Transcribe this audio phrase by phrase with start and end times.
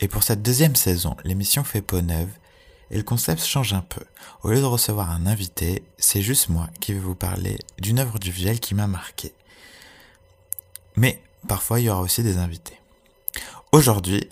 [0.00, 2.30] Et pour cette deuxième saison, l'émission fait peau neuve
[2.90, 4.02] et le concept change un peu.
[4.42, 8.18] Au lieu de recevoir un invité, c'est juste moi qui vais vous parler d'une œuvre
[8.18, 9.32] du visuel qui m'a marqué.
[10.96, 12.78] Mais parfois il y aura aussi des invités.
[13.72, 14.28] Aujourd'hui,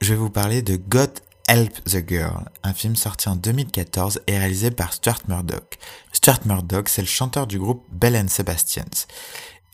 [0.00, 1.10] je vais vous parler de God
[1.46, 5.78] Help the Girl, un film sorti en 2014 et réalisé par Stuart Murdoch.
[6.12, 9.06] Stuart Murdoch, c'est le chanteur du groupe Bell and Sebastians.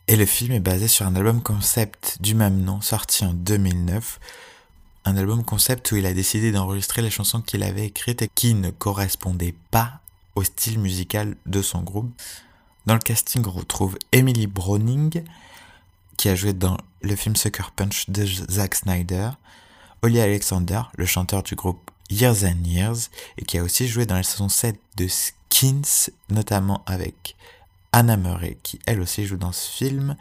[0.08, 4.18] Et le film est basé sur un album concept du même nom sorti en 2009
[5.06, 8.54] un album concept où il a décidé d'enregistrer les chansons qu'il avait écrites et qui
[8.54, 10.00] ne correspondaient pas
[10.34, 12.10] au style musical de son groupe.
[12.86, 15.22] Dans le casting, on retrouve Emily Browning,
[16.16, 19.30] qui a joué dans le film Sucker Punch de Zack Snyder,
[20.02, 24.16] Ollie Alexander, le chanteur du groupe Years and Years, et qui a aussi joué dans
[24.16, 27.36] la saison 7 de Skins, notamment avec
[27.92, 30.16] Anna Murray, qui elle aussi joue dans ce film,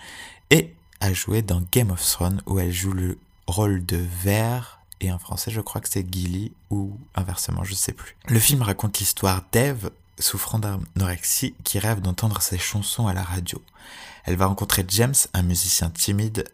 [0.51, 3.17] et a joué dans Game of Thrones, où elle joue le
[3.47, 7.93] rôle de Vert, et en français je crois que c'est Gilly ou inversement, je sais
[7.93, 8.15] plus.
[8.27, 13.61] Le film raconte l'histoire d'Eve, souffrant d'anorexie, qui rêve d'entendre ses chansons à la radio.
[14.23, 16.49] Elle va rencontrer James, un musicien timide,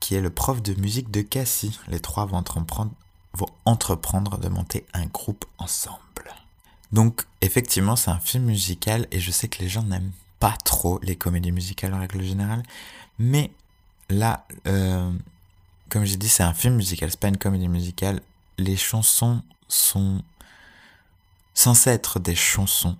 [0.00, 1.78] qui est le prof de musique de Cassie.
[1.88, 2.92] Les trois vont entreprendre,
[3.32, 5.98] vont entreprendre de monter un groupe ensemble.
[6.92, 10.98] Donc effectivement c'est un film musical et je sais que les gens n'aiment pas trop
[11.02, 12.62] les comédies musicales en règle générale,
[13.18, 13.50] mais
[14.08, 15.10] là, euh,
[15.88, 18.20] comme j'ai dit, c'est un film musical, c'est pas une comédie musicale.
[18.58, 20.22] Les chansons sont
[21.54, 22.96] censées être des chansons.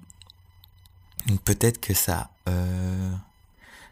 [1.27, 3.13] Donc peut-être que ça, euh,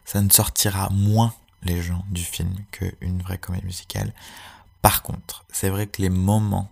[0.05, 4.13] ça ne sortira moins les gens du film qu'une vraie comédie musicale.
[4.81, 6.69] Par contre, c'est vrai que les moments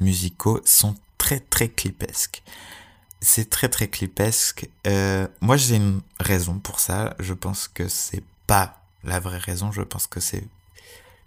[0.00, 2.42] musicaux sont très très clipesques.
[3.20, 4.68] C'est très très clipesque.
[4.86, 7.14] Euh, moi j'ai une raison pour ça.
[7.18, 9.72] Je pense que c'est pas la vraie raison.
[9.72, 10.44] Je pense que c'est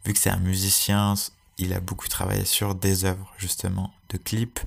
[0.05, 1.13] vu que c'est un musicien,
[1.57, 4.59] il a beaucoup travaillé sur des œuvres justement de clips,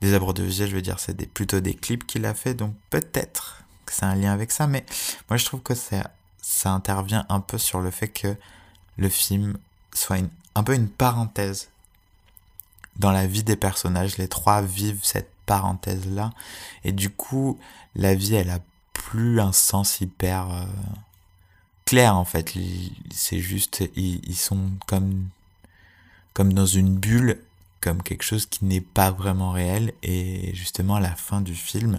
[0.00, 2.74] des œuvres de visuel, je veux dire, c'est plutôt des clips qu'il a fait, donc
[2.90, 4.84] peut-être que c'est un lien avec ça, mais
[5.30, 6.10] moi je trouve que ça,
[6.64, 8.36] intervient un peu sur le fait que
[8.96, 9.56] le film
[9.92, 10.18] soit
[10.54, 11.68] un peu une parenthèse
[12.96, 14.16] dans la vie des personnages.
[14.16, 16.32] Les trois vivent cette parenthèse-là,
[16.84, 17.58] et du coup,
[17.94, 18.58] la vie, elle a
[18.92, 20.50] plus un sens hyper...
[20.50, 20.64] Euh,
[21.86, 22.52] clair en fait.
[23.10, 25.28] C'est juste, ils, sont comme,
[26.34, 27.40] comme dans une bulle,
[27.80, 29.94] comme quelque chose qui n'est pas vraiment réel.
[30.02, 31.98] Et justement, à la fin du film,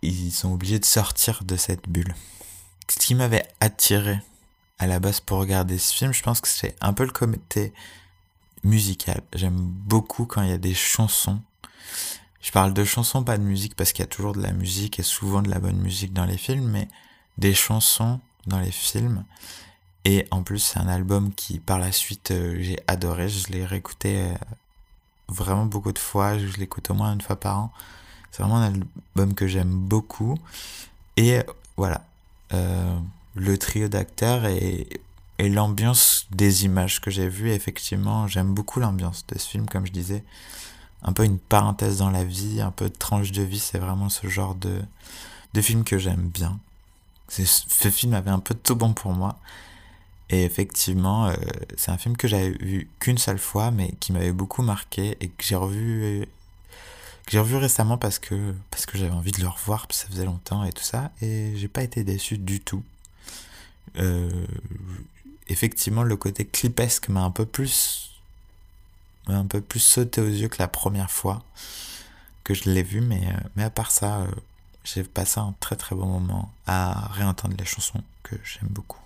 [0.00, 2.14] ils sont obligés de sortir de cette bulle.
[2.88, 4.18] Ce qui m'avait attiré
[4.80, 7.72] à la base pour regarder ce film, je pense que c'est un peu le comité
[8.64, 9.22] musical.
[9.34, 11.40] J'aime beaucoup quand il y a des chansons.
[12.40, 14.98] Je parle de chansons, pas de musique, parce qu'il y a toujours de la musique
[14.98, 16.88] et souvent de la bonne musique dans les films, mais
[17.38, 19.24] des chansons dans les films.
[20.04, 23.28] Et en plus, c'est un album qui, par la suite, euh, j'ai adoré.
[23.28, 24.34] Je l'ai réécouté euh,
[25.28, 26.38] vraiment beaucoup de fois.
[26.38, 27.72] Je l'écoute au moins une fois par an.
[28.30, 30.36] C'est vraiment un album que j'aime beaucoup.
[31.16, 31.40] Et
[31.76, 32.04] voilà,
[32.52, 32.98] euh,
[33.34, 34.88] le trio d'acteurs et,
[35.38, 37.50] et l'ambiance des images que j'ai vues.
[37.50, 40.24] Effectivement, j'aime beaucoup l'ambiance de ce film, comme je disais.
[41.02, 43.58] Un peu une parenthèse dans la vie, un peu de tranche de vie.
[43.60, 44.82] C'est vraiment ce genre de,
[45.54, 46.58] de film que j'aime bien.
[47.32, 49.38] Ce film avait un peu de tout bon pour moi.
[50.28, 51.34] Et effectivement, euh,
[51.76, 55.28] c'est un film que j'avais vu qu'une seule fois, mais qui m'avait beaucoup marqué et
[55.28, 56.26] que j'ai revu,
[57.26, 60.08] que j'ai revu récemment parce que, parce que j'avais envie de le revoir, parce que
[60.08, 61.10] ça faisait longtemps et tout ça.
[61.22, 62.82] Et j'ai pas été déçu du tout.
[63.98, 64.30] Euh,
[65.48, 68.12] effectivement, le côté clipesque m'a un peu plus,
[69.26, 71.44] un peu plus sauté aux yeux que la première fois
[72.44, 74.26] que je l'ai vu, mais, euh, mais à part ça,
[74.84, 79.00] j'ai passé un très très bon moment à réentendre les chansons que j'aime beaucoup.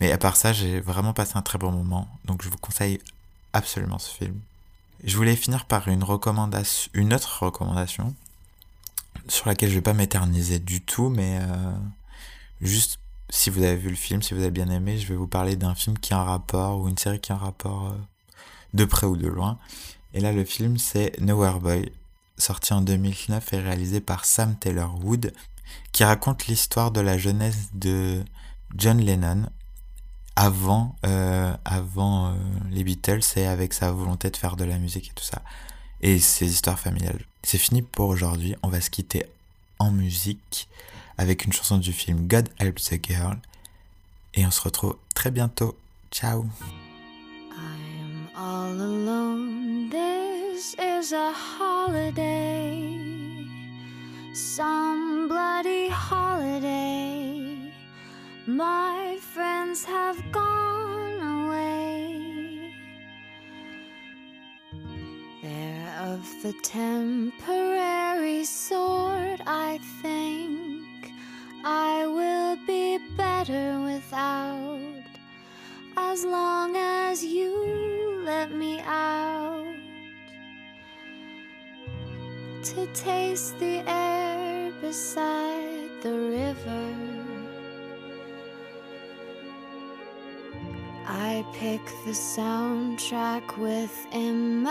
[0.00, 3.00] Mais à part ça, j'ai vraiment passé un très bon moment, donc je vous conseille
[3.52, 4.38] absolument ce film.
[5.04, 8.14] Je voulais finir par une recommandation, une autre recommandation
[9.28, 11.72] sur laquelle je vais pas m'éterniser du tout, mais euh,
[12.60, 12.98] juste
[13.30, 15.56] si vous avez vu le film, si vous avez bien aimé, je vais vous parler
[15.56, 17.96] d'un film qui a un rapport ou une série qui a un rapport euh,
[18.74, 19.58] de près ou de loin.
[20.14, 21.92] Et là, le film c'est Nowhere Boy
[22.42, 25.32] sorti en 2009 et réalisé par Sam Taylor Wood,
[25.92, 28.22] qui raconte l'histoire de la jeunesse de
[28.76, 29.46] John Lennon
[30.36, 32.34] avant, euh, avant euh,
[32.70, 35.42] les Beatles et avec sa volonté de faire de la musique et tout ça.
[36.00, 37.24] Et ses histoires familiales.
[37.42, 38.56] C'est fini pour aujourd'hui.
[38.62, 39.24] On va se quitter
[39.78, 40.68] en musique
[41.18, 43.38] avec une chanson du film God Help the Girl.
[44.34, 45.76] Et on se retrouve très bientôt.
[46.10, 46.46] Ciao.
[50.62, 52.96] This is a holiday,
[54.32, 57.72] some bloody holiday.
[58.46, 62.72] My friends have gone away.
[65.42, 71.12] They're of the temporary sort, I think.
[71.64, 75.02] I will be better without
[75.96, 76.51] as long.
[82.74, 86.94] to taste the air beside the river.
[91.06, 94.70] I pick the soundtrack with immaculate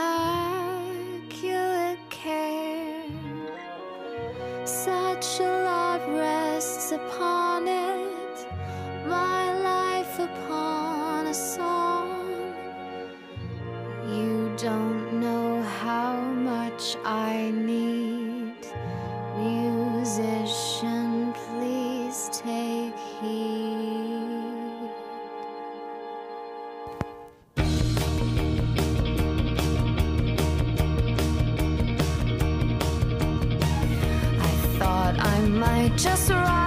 [2.10, 3.06] care.
[4.66, 7.41] Such a lot rests upon.
[22.44, 24.90] take heed.
[34.40, 36.61] I thought I might just run.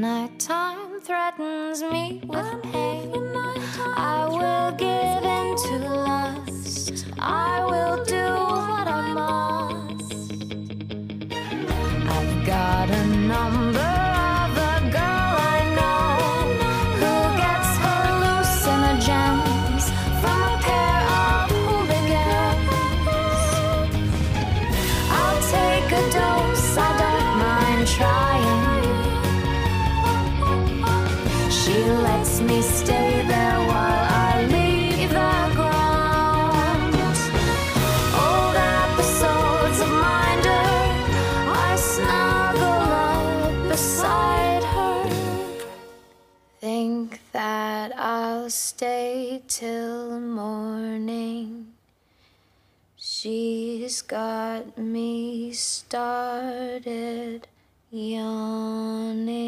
[0.00, 3.12] nighttime threatens me with pain,
[3.96, 7.04] I will give in to lust.
[7.18, 8.24] I will do
[8.70, 10.32] what I must.
[12.08, 13.89] I've got a number.
[49.48, 51.72] till morning.
[52.96, 57.48] She's got me started
[57.90, 59.40] yawning.